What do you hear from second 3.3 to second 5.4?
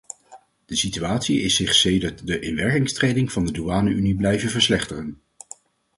van de douane-unie blijven verslechteren.